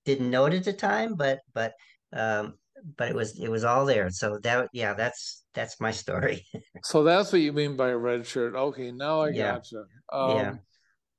didn't 0.06 0.30
know 0.30 0.46
it 0.46 0.54
at 0.54 0.64
the 0.64 0.74
time, 0.74 1.16
but 1.16 1.40
but 1.54 1.74
um 2.14 2.56
but 2.98 3.10
it 3.10 3.16
was 3.16 3.40
it 3.40 3.50
was 3.50 3.64
all 3.64 3.86
there. 3.86 4.10
So 4.10 4.40
that 4.44 4.70
yeah, 4.74 4.94
that's 4.94 5.44
that's 5.54 5.80
my 5.80 5.92
story. 5.92 6.46
so 6.84 7.04
that's 7.04 7.32
what 7.32 7.42
you 7.42 7.54
mean 7.54 7.76
by 7.76 7.92
red 7.92 8.26
shirt. 8.26 8.56
Okay, 8.56 8.92
now 8.92 9.22
I 9.22 9.30
yeah. 9.30 9.54
gotcha. 9.54 9.84
Um, 10.12 10.38
yeah. 10.38 10.54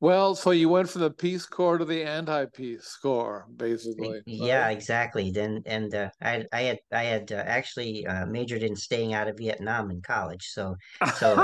Well, 0.02 0.34
so 0.34 0.50
you 0.50 0.68
went 0.68 0.90
from 0.90 1.02
the 1.02 1.12
Peace 1.12 1.46
Corps 1.46 1.78
to 1.78 1.84
the 1.84 2.02
anti-Peace 2.02 2.98
Corps, 3.00 3.46
basically. 3.56 4.20
Yeah, 4.26 4.64
right? 4.64 4.76
exactly. 4.76 5.30
Then, 5.30 5.62
and 5.64 5.94
uh, 5.94 6.10
I, 6.20 6.44
I 6.52 6.62
had, 6.62 6.78
I 6.90 7.04
had 7.04 7.30
uh, 7.30 7.36
actually 7.36 8.04
uh, 8.04 8.26
majored 8.26 8.64
in 8.64 8.74
staying 8.74 9.14
out 9.14 9.28
of 9.28 9.38
Vietnam 9.38 9.92
in 9.92 10.02
college, 10.02 10.48
so, 10.48 10.74
so 11.18 11.36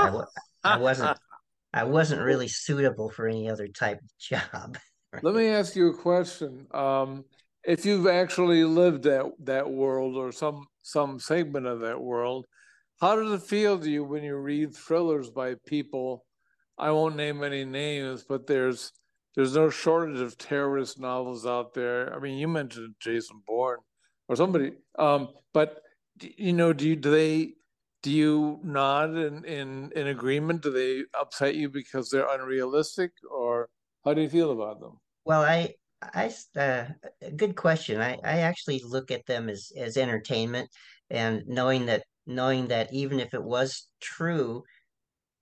I, 0.65 0.75
I 0.75 0.77
wasn't, 0.77 1.17
I 1.73 1.85
wasn't 1.85 2.21
really 2.21 2.49
suitable 2.49 3.11
for 3.11 3.29
any 3.29 3.49
other 3.49 3.69
type 3.69 4.01
of 4.03 4.19
job. 4.19 4.77
Right? 5.13 5.23
Let 5.23 5.37
me 5.37 5.47
ask 5.47 5.77
you 5.77 5.91
a 5.91 5.97
question. 5.97 6.67
Um, 6.73 7.27
if 7.63 7.87
you've 7.87 8.09
actually 8.09 8.65
lived 8.65 9.05
that 9.05 9.31
that 9.45 9.71
world 9.71 10.17
or 10.17 10.33
some 10.33 10.67
some 10.83 11.21
segment 11.21 11.67
of 11.67 11.79
that 11.81 12.01
world, 12.01 12.45
how 13.01 13.15
does 13.15 13.41
it 13.41 13.47
feel 13.47 13.79
to 13.79 13.89
you 13.89 14.03
when 14.03 14.25
you 14.25 14.35
read 14.37 14.75
thrillers 14.75 15.31
by 15.31 15.55
people? 15.65 16.25
I 16.79 16.91
won't 16.91 17.17
name 17.17 17.43
any 17.43 17.65
names, 17.65 18.25
but 18.25 18.47
there's 18.47 18.93
there's 19.35 19.55
no 19.55 19.71
shortage 19.71 20.21
of 20.21 20.37
terrorist 20.39 20.99
novels 20.99 21.47
out 21.47 21.75
there. 21.75 22.15
I 22.15 22.19
mean, 22.19 22.39
you 22.39 22.49
mentioned 22.49 22.95
Jason 23.01 23.43
Bourne 23.47 23.79
or 24.29 24.37
somebody, 24.37 24.73
um, 24.99 25.29
but 25.53 25.83
you 26.21 26.53
know, 26.53 26.73
do 26.73 26.89
you 26.89 26.97
do 26.97 27.11
they 27.11 27.55
do 28.03 28.11
you 28.11 28.61
nod 28.63 29.17
in, 29.17 29.45
in 29.45 29.93
in 29.95 30.07
agreement? 30.09 30.63
Do 30.63 30.71
they 30.71 31.05
upset 31.19 31.55
you 31.55 31.69
because 31.69 32.11
they're 32.11 32.29
unrealistic, 32.29 33.13
or 33.31 33.69
how 34.05 34.15
do 34.15 34.23
you 34.23 34.29
feel 34.29 34.53
about 34.53 34.81
them? 34.81 34.99
Well, 35.25 35.43
I 35.43 35.75
I 36.03 36.33
uh, 36.57 36.87
good 37.37 37.57
question. 37.57 38.01
I 38.01 38.19
I 38.25 38.39
actually 38.41 38.83
look 38.85 39.11
at 39.11 39.27
them 39.27 39.49
as 39.49 39.73
as 39.77 39.97
entertainment, 39.97 40.71
and 41.11 41.43
knowing 41.47 41.87
that 41.87 42.05
knowing 42.27 42.69
that 42.69 42.93
even 42.93 43.19
if 43.21 43.35
it 43.35 43.43
was 43.43 43.89
true, 44.01 44.63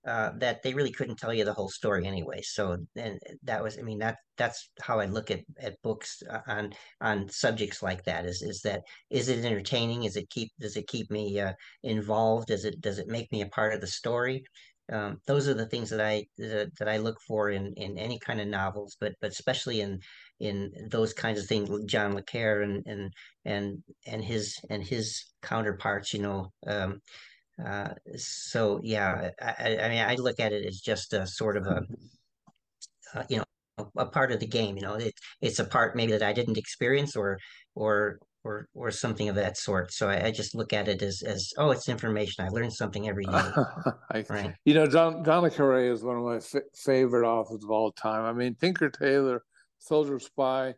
uh, 0.07 0.31
that 0.37 0.63
they 0.63 0.73
really 0.73 0.91
couldn't 0.91 1.17
tell 1.17 1.33
you 1.33 1.43
the 1.43 1.53
whole 1.53 1.69
story 1.69 2.07
anyway. 2.07 2.41
So 2.41 2.77
and 2.95 3.19
that 3.43 3.61
was, 3.61 3.77
I 3.77 3.81
mean, 3.81 3.99
that 3.99 4.15
that's 4.37 4.69
how 4.81 4.99
I 4.99 5.05
look 5.05 5.31
at 5.31 5.41
at 5.59 5.81
books 5.83 6.23
uh, 6.29 6.39
on 6.47 6.73
on 7.01 7.29
subjects 7.29 7.83
like 7.83 8.03
that. 8.05 8.25
Is 8.25 8.41
is 8.41 8.61
that 8.61 8.83
is 9.09 9.27
it 9.27 9.43
entertaining? 9.43 10.05
Is 10.05 10.15
it 10.15 10.29
keep 10.29 10.49
does 10.59 10.77
it 10.77 10.87
keep 10.87 11.11
me 11.11 11.39
uh, 11.39 11.53
involved? 11.83 12.47
Does 12.47 12.63
it 12.63 12.79
does 12.81 12.99
it 12.99 13.07
make 13.07 13.31
me 13.31 13.41
a 13.41 13.47
part 13.47 13.73
of 13.73 13.81
the 13.81 13.87
story? 13.87 14.43
Um, 14.89 15.17
those 15.27 15.49
are 15.49 15.53
the 15.53 15.65
things 15.65 15.89
that 15.89 15.99
I 15.99 16.25
that, 16.37 16.71
that 16.79 16.87
I 16.87 16.97
look 16.97 17.17
for 17.27 17.49
in 17.49 17.73
in 17.75 17.97
any 17.97 18.17
kind 18.19 18.39
of 18.39 18.47
novels, 18.47 18.95
but 19.01 19.13
but 19.19 19.31
especially 19.31 19.81
in 19.81 19.99
in 20.39 20.71
those 20.89 21.13
kinds 21.13 21.39
of 21.41 21.47
things, 21.47 21.69
John 21.85 22.15
le 22.15 22.23
Carre 22.23 22.61
and 22.61 22.83
and 22.85 23.13
and 23.43 23.83
and 24.05 24.23
his 24.23 24.55
and 24.69 24.83
his 24.83 25.25
counterparts, 25.41 26.13
you 26.13 26.21
know. 26.21 26.51
Um, 26.65 27.01
uh, 27.63 27.89
so 28.15 28.79
yeah, 28.83 29.31
I, 29.41 29.77
I, 29.81 29.89
mean, 29.89 29.99
I 29.99 30.15
look 30.15 30.39
at 30.39 30.53
it 30.53 30.65
as 30.65 30.79
just 30.79 31.13
a 31.13 31.25
sort 31.25 31.57
of 31.57 31.65
a, 31.65 31.81
uh, 33.15 33.23
you 33.29 33.37
know, 33.37 33.43
a, 33.77 34.01
a, 34.01 34.05
part 34.05 34.31
of 34.31 34.39
the 34.39 34.47
game. 34.47 34.75
You 34.77 34.83
know, 34.83 34.93
it, 34.93 35.13
it's 35.41 35.59
a 35.59 35.65
part 35.65 35.95
maybe 35.95 36.11
that 36.11 36.21
I 36.21 36.33
didn't 36.33 36.57
experience 36.57 37.15
or 37.15 37.39
or 37.73 38.19
or 38.43 38.67
or 38.75 38.91
something 38.91 39.27
of 39.27 39.35
that 39.35 39.57
sort. 39.57 39.91
So 39.91 40.07
I, 40.07 40.27
I 40.27 40.31
just 40.31 40.53
look 40.53 40.71
at 40.71 40.87
it 40.87 41.01
as 41.01 41.23
as 41.23 41.51
oh, 41.57 41.71
it's 41.71 41.89
information. 41.89 42.45
I 42.45 42.49
learn 42.49 42.69
something 42.69 43.09
every 43.09 43.25
day. 43.31 43.51
I, 44.11 44.25
right. 44.29 44.53
You 44.65 44.75
know, 44.75 44.85
John 44.85 45.23
le 45.23 45.49
Carre 45.49 45.91
is 45.91 46.03
one 46.03 46.17
of 46.17 46.23
my 46.23 46.37
f- 46.37 46.63
favorite 46.75 47.27
authors 47.27 47.63
of 47.63 47.71
all 47.71 47.91
time. 47.91 48.23
I 48.23 48.33
mean, 48.33 48.55
Tinker 48.55 48.89
Tailor, 48.89 49.43
Soldier 49.79 50.19
Spy. 50.19 50.75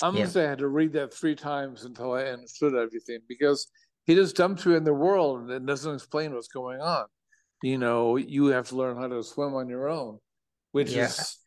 I'm 0.00 0.14
yeah. 0.14 0.22
gonna 0.22 0.30
say 0.30 0.46
I 0.46 0.48
had 0.48 0.58
to 0.58 0.68
read 0.68 0.94
that 0.94 1.12
three 1.12 1.34
times 1.34 1.84
until 1.84 2.12
I 2.12 2.22
understood 2.24 2.74
everything 2.74 3.18
because 3.28 3.68
he 4.06 4.14
just 4.14 4.36
dumps 4.36 4.64
you 4.64 4.74
in 4.74 4.84
the 4.84 4.94
world 4.94 5.50
and 5.50 5.66
doesn't 5.66 5.94
explain 5.94 6.34
what's 6.34 6.48
going 6.48 6.80
on. 6.80 7.06
You 7.62 7.78
know, 7.78 8.16
you 8.16 8.46
have 8.46 8.68
to 8.68 8.76
learn 8.76 8.96
how 8.96 9.06
to 9.06 9.22
swim 9.22 9.54
on 9.54 9.68
your 9.68 9.88
own, 9.88 10.18
which 10.72 10.90
yeah. 10.90 11.04
is 11.04 11.38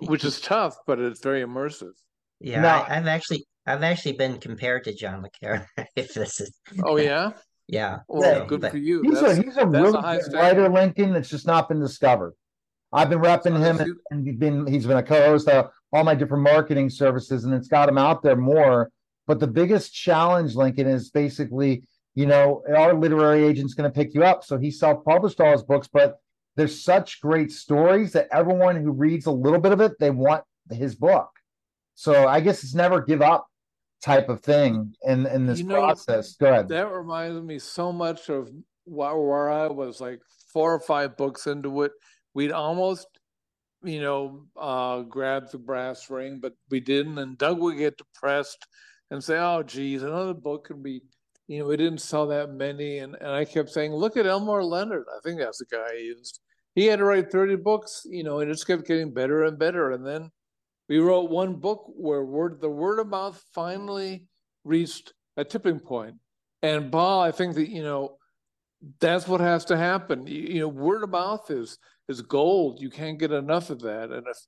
which 0.00 0.24
is 0.24 0.40
tough, 0.40 0.76
but 0.86 0.98
it's 0.98 1.22
very 1.22 1.44
immersive. 1.44 1.92
Yeah, 2.40 2.60
now, 2.60 2.84
I, 2.88 2.94
have 2.94 3.06
actually 3.06 3.46
I've 3.66 3.84
actually 3.84 4.12
been 4.12 4.38
compared 4.38 4.84
to 4.84 4.94
John 4.94 5.22
le 5.22 5.30
Carre. 5.40 5.66
if 5.96 6.14
this 6.14 6.40
is 6.40 6.58
oh 6.82 6.96
yeah, 6.96 7.32
yeah. 7.68 7.98
Well, 8.08 8.40
yeah, 8.40 8.44
good 8.46 8.68
for 8.68 8.78
you. 8.78 9.02
He's 9.02 9.20
that's, 9.20 9.38
a 9.38 9.42
he's 9.42 9.56
a 9.56 9.66
really 9.66 9.98
a 9.98 10.18
good 10.18 10.32
writer, 10.32 10.68
Lincoln. 10.68 11.12
That's 11.12 11.30
just 11.30 11.46
not 11.46 11.68
been 11.68 11.80
discovered. 11.80 12.34
I've 12.92 13.08
been 13.08 13.20
repping 13.20 13.58
him, 13.58 13.80
and, 13.80 13.94
and 14.10 14.26
he's 14.26 14.36
been 14.36 14.66
he's 14.66 14.86
been 14.86 14.98
a 14.98 15.02
co-host 15.02 15.48
of 15.48 15.70
all 15.92 16.02
my 16.02 16.16
different 16.16 16.42
marketing 16.42 16.90
services, 16.90 17.44
and 17.44 17.54
it's 17.54 17.68
got 17.68 17.88
him 17.88 17.98
out 17.98 18.22
there 18.22 18.36
more 18.36 18.90
but 19.26 19.40
the 19.40 19.46
biggest 19.46 19.94
challenge, 19.94 20.54
Lincoln, 20.54 20.86
is 20.86 21.10
basically, 21.10 21.84
you 22.14 22.26
know, 22.26 22.62
our 22.74 22.94
literary 22.94 23.44
agent's 23.44 23.74
going 23.74 23.90
to 23.90 23.94
pick 23.94 24.14
you 24.14 24.24
up. 24.24 24.44
So 24.44 24.58
he 24.58 24.70
self 24.70 25.04
published 25.04 25.40
all 25.40 25.52
his 25.52 25.62
books, 25.62 25.88
but 25.92 26.18
there's 26.56 26.82
such 26.84 27.20
great 27.20 27.50
stories 27.50 28.12
that 28.12 28.28
everyone 28.32 28.76
who 28.76 28.90
reads 28.90 29.26
a 29.26 29.30
little 29.30 29.60
bit 29.60 29.72
of 29.72 29.80
it, 29.80 29.92
they 29.98 30.10
want 30.10 30.44
his 30.70 30.94
book. 30.94 31.30
So 31.94 32.26
I 32.26 32.40
guess 32.40 32.64
it's 32.64 32.74
never 32.74 33.00
give 33.00 33.22
up 33.22 33.46
type 34.02 34.28
of 34.28 34.40
thing 34.40 34.94
in 35.04 35.26
in 35.26 35.46
this 35.46 35.60
you 35.60 35.66
know, 35.66 35.76
process. 35.76 36.34
Go 36.36 36.50
ahead. 36.50 36.68
That 36.68 36.90
reminds 36.90 37.40
me 37.42 37.58
so 37.58 37.92
much 37.92 38.28
of 38.28 38.50
where, 38.84 39.50
I 39.50 39.68
was 39.68 40.00
like 40.00 40.20
four 40.52 40.74
or 40.74 40.80
five 40.80 41.16
books 41.16 41.46
into 41.46 41.82
it. 41.82 41.92
We'd 42.34 42.52
almost, 42.52 43.06
you 43.84 44.00
know, 44.00 44.46
uh, 44.56 45.02
grabbed 45.02 45.52
the 45.52 45.58
brass 45.58 46.10
ring, 46.10 46.40
but 46.40 46.54
we 46.70 46.80
didn't. 46.80 47.18
And 47.18 47.38
Doug 47.38 47.60
would 47.60 47.78
get 47.78 47.96
depressed 47.96 48.66
and 49.12 49.22
say, 49.22 49.36
oh, 49.36 49.62
geez, 49.62 50.02
another 50.02 50.32
book 50.32 50.64
could 50.64 50.82
be, 50.82 51.02
you 51.46 51.58
know, 51.58 51.66
we 51.66 51.76
didn't 51.76 52.00
sell 52.00 52.26
that 52.28 52.50
many. 52.50 52.98
And, 52.98 53.14
and 53.20 53.28
I 53.28 53.44
kept 53.44 53.68
saying, 53.68 53.92
look 53.92 54.16
at 54.16 54.26
Elmore 54.26 54.64
Leonard. 54.64 55.04
I 55.14 55.20
think 55.22 55.38
that's 55.38 55.58
the 55.58 55.66
guy 55.66 55.86
I 55.90 55.98
used. 55.98 56.40
He 56.74 56.86
had 56.86 56.98
to 56.98 57.04
write 57.04 57.30
30 57.30 57.56
books, 57.56 58.06
you 58.08 58.24
know, 58.24 58.40
and 58.40 58.50
it 58.50 58.54
just 58.54 58.66
kept 58.66 58.86
getting 58.86 59.12
better 59.12 59.44
and 59.44 59.58
better. 59.58 59.90
And 59.90 60.06
then 60.06 60.30
we 60.88 60.98
wrote 60.98 61.30
one 61.30 61.56
book 61.56 61.84
where 61.94 62.24
word 62.24 62.62
the 62.62 62.70
word 62.70 63.00
of 63.00 63.08
mouth 63.08 63.38
finally 63.54 64.24
reached 64.64 65.12
a 65.36 65.44
tipping 65.44 65.78
point. 65.78 66.14
And 66.62 66.90
Paul, 66.90 67.20
I 67.20 67.32
think 67.32 67.54
that, 67.56 67.68
you 67.68 67.82
know, 67.82 68.16
that's 68.98 69.28
what 69.28 69.42
has 69.42 69.66
to 69.66 69.76
happen. 69.76 70.26
You, 70.26 70.40
you 70.40 70.60
know, 70.60 70.68
word 70.68 71.02
of 71.02 71.10
mouth 71.10 71.50
is 71.50 71.76
is 72.08 72.22
gold. 72.22 72.80
You 72.80 72.88
can't 72.88 73.18
get 73.18 73.30
enough 73.30 73.68
of 73.68 73.80
that. 73.82 74.10
And 74.10 74.26
if 74.26 74.38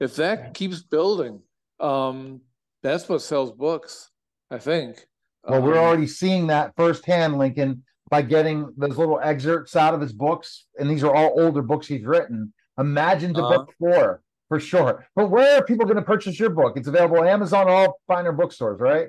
if 0.00 0.16
that 0.16 0.54
keeps 0.54 0.82
building, 0.82 1.42
um, 1.78 2.40
that's 2.82 3.06
what 3.06 3.20
sells 3.20 3.52
books. 3.52 4.10
I 4.54 4.58
think. 4.58 5.04
Well, 5.42 5.58
um, 5.58 5.64
we're 5.64 5.78
already 5.78 6.06
seeing 6.06 6.46
that 6.46 6.72
firsthand, 6.76 7.36
Lincoln, 7.36 7.82
by 8.08 8.22
getting 8.22 8.72
those 8.76 8.96
little 8.96 9.20
excerpts 9.20 9.74
out 9.74 9.94
of 9.94 10.00
his 10.00 10.12
books, 10.12 10.66
and 10.78 10.88
these 10.88 11.02
are 11.02 11.14
all 11.14 11.34
older 11.40 11.60
books 11.60 11.88
he's 11.88 12.04
written. 12.04 12.52
Imagine 12.78 13.32
the 13.32 13.42
uh, 13.42 13.48
book 13.48 13.74
four 13.78 14.22
for 14.48 14.60
sure. 14.60 15.06
But 15.16 15.30
where 15.30 15.58
are 15.58 15.64
people 15.64 15.86
going 15.86 15.96
to 15.96 16.02
purchase 16.02 16.38
your 16.38 16.50
book? 16.50 16.76
It's 16.76 16.86
available 16.86 17.18
on 17.18 17.26
Amazon, 17.26 17.68
all 17.68 18.00
finer 18.06 18.32
bookstores, 18.32 18.80
right? 18.80 19.08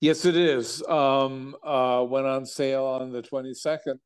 Yes, 0.00 0.24
it 0.24 0.36
is. 0.36 0.82
Um, 0.86 1.54
uh, 1.62 2.04
went 2.08 2.26
on 2.26 2.44
sale 2.44 2.84
on 2.84 3.12
the 3.12 3.22
twenty 3.22 3.54
second, 3.54 4.00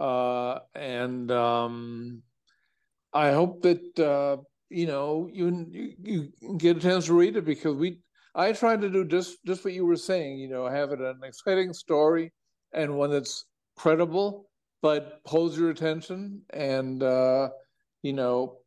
uh, 0.00 0.60
and 0.74 1.30
um, 1.30 2.22
I 3.12 3.32
hope 3.32 3.62
that 3.62 3.98
uh, 4.00 4.38
you 4.70 4.86
know 4.86 5.28
you, 5.30 5.66
you 5.70 6.32
you 6.40 6.56
get 6.56 6.78
a 6.78 6.80
chance 6.80 7.06
to 7.06 7.14
read 7.14 7.36
it 7.36 7.44
because 7.44 7.74
we 7.74 7.98
I 8.38 8.52
tried 8.52 8.80
to 8.82 8.88
do 8.88 9.04
just 9.04 9.44
just 9.44 9.64
what 9.64 9.74
you 9.74 9.84
were 9.84 9.96
saying. 9.96 10.38
You 10.38 10.48
know, 10.48 10.68
have 10.68 10.92
it 10.92 11.00
an 11.00 11.20
exciting 11.24 11.72
story 11.72 12.32
and 12.72 12.96
one 12.96 13.10
that's 13.10 13.44
credible, 13.76 14.48
but 14.80 15.20
holds 15.26 15.58
your 15.58 15.70
attention. 15.70 16.42
And 16.50 17.02
uh, 17.02 17.48
you 18.02 18.12
know, 18.12 18.58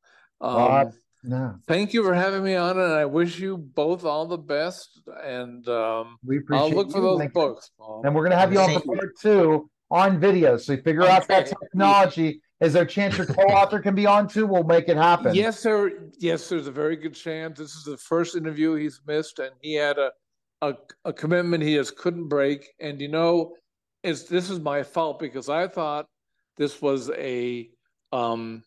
Um, 0.42 0.92
no. 1.25 1.54
Thank 1.66 1.95
you 1.95 2.04
for 2.04 2.12
having 2.12 2.45
me 2.45 2.56
on, 2.56 2.78
and 2.78 2.92
I 2.92 3.06
wish 3.06 3.38
you 3.38 3.56
both 3.56 4.04
all 4.04 4.26
the 4.26 4.37
best. 4.37 5.00
And 5.25 5.66
um, 5.66 6.18
we 6.23 6.37
appreciate 6.38 6.62
I'll 6.62 6.71
look 6.71 6.92
for 6.92 7.00
those 7.00 7.26
books. 7.33 7.71
Paul. 7.78 8.02
And 8.04 8.14
we're 8.14 8.21
going 8.21 8.33
to 8.33 8.37
have 8.37 8.52
you 8.52 8.61
on 8.61 8.75
for 8.75 8.80
part 8.80 9.18
two 9.18 9.71
on 9.90 10.21
video. 10.21 10.59
So 10.59 10.75
you 10.75 10.83
figure 10.83 11.04
out 11.04 11.26
that 11.28 11.47
technology. 11.47 12.42
Is 12.61 12.75
there 12.75 12.83
a 12.83 12.87
chance 12.87 13.16
your 13.16 13.26
co-author 13.26 13.80
can 13.80 13.95
be 13.95 14.04
on 14.04 14.28
too? 14.28 14.47
We'll 14.47 14.62
make 14.62 14.90
it 14.90 14.99
happen. 14.99 15.35
Yes, 15.35 15.59
sir. 15.59 16.11
Yes, 16.18 16.50
there's 16.50 16.66
a 16.66 16.73
very 16.73 16.97
good 16.97 17.14
chance. 17.14 17.59
This 17.59 17.75
is 17.75 17.85
the 17.85 17.97
first 17.97 18.37
interview 18.37 18.75
he's 18.75 19.00
missed, 19.06 19.38
and 19.38 19.52
he 19.62 19.73
had 19.75 19.97
a 19.97 20.12
a, 20.62 20.75
a 21.04 21.12
commitment 21.12 21.62
he 21.62 21.75
just 21.75 21.97
couldn't 21.97 22.28
break. 22.28 22.66
And 22.80 23.00
you 23.00 23.09
know, 23.09 23.54
it's 24.07 24.25
this 24.25 24.51
is 24.51 24.61
my 24.61 24.83
fault 24.83 25.19
because 25.19 25.49
I 25.49 25.67
thought 25.69 26.07
this 26.57 26.81
was 26.81 27.11
a 27.11 27.69
um 28.13 28.63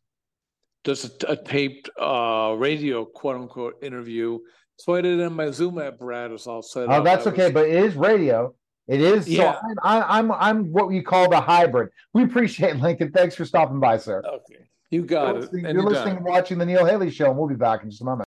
just 0.86 1.24
a, 1.24 1.32
a 1.32 1.36
taped 1.36 1.90
uh 2.00 2.56
radio 2.58 3.06
quote 3.06 3.36
unquote 3.38 3.76
interview. 3.84 4.40
So 4.78 4.96
I 4.96 5.02
did 5.02 5.20
it 5.20 5.24
in 5.24 5.34
my 5.34 5.52
Zoom 5.52 5.78
apparatus 5.80 6.48
all 6.48 6.62
set 6.62 6.88
Oh, 6.90 7.04
that's 7.04 7.26
was- 7.26 7.34
okay, 7.34 7.52
but 7.52 7.66
it 7.68 7.76
is 7.84 7.96
radio. 7.96 8.54
It 8.88 9.02
is. 9.02 9.28
Yeah. 9.30 9.54
So 9.54 9.60
I'm, 9.84 10.04
I'm 10.04 10.32
I'm 10.32 10.72
what 10.72 10.90
you 10.92 11.04
call 11.04 11.30
the 11.30 11.40
hybrid. 11.40 11.90
We 12.14 12.24
appreciate 12.24 12.76
Lincoln. 12.78 13.12
Thanks 13.12 13.36
for 13.36 13.46
stopping 13.46 13.80
by, 13.80 13.98
sir. 13.98 14.24
okay, 14.26 14.68
you 14.90 15.04
got 15.06 15.28
You're 15.28 15.36
it. 15.36 15.42
listening, 15.42 15.64
you're 15.66 15.74
you 15.84 15.90
listening 15.90 16.16
and 16.18 16.26
watching 16.26 16.58
the 16.58 16.66
Neil 16.66 16.86
Haley 16.86 17.12
Show, 17.12 17.30
and 17.30 17.38
we'll 17.38 17.48
be 17.48 17.54
back 17.56 17.84
in 17.84 17.90
just 17.92 18.02
a 18.02 18.06
moment. 18.06 18.28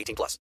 18 0.00 0.14
plus. 0.16 0.38